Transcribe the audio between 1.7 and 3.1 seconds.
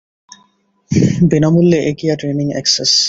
Aqua training access.